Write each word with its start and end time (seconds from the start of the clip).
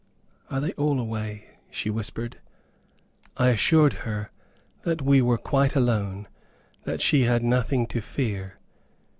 "Are 0.49 0.59
they 0.59 0.71
all 0.71 0.99
away?" 0.99 1.45
she 1.69 1.91
whispered. 1.91 2.39
I 3.37 3.49
assured 3.49 3.93
her 4.01 4.31
that 4.81 5.03
we 5.03 5.21
were 5.21 5.37
quite 5.37 5.75
alone, 5.75 6.27
that 6.85 7.01
she 7.01 7.25
had 7.25 7.43
nothing 7.43 7.85
to 7.89 8.01
fear. 8.01 8.57